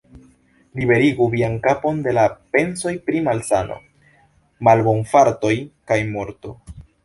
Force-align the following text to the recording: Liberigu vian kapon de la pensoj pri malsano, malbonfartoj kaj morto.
Liberigu 0.77 1.27
vian 1.33 1.57
kapon 1.67 1.99
de 2.07 2.15
la 2.19 2.23
pensoj 2.57 2.95
pri 3.11 3.23
malsano, 3.29 3.79
malbonfartoj 4.71 5.57
kaj 5.93 6.03
morto. 6.19 6.61